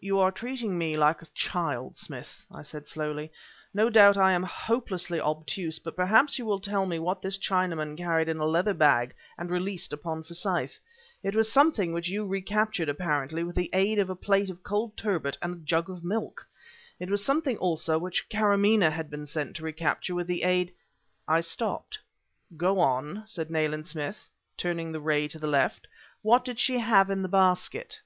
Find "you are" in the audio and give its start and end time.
0.00-0.32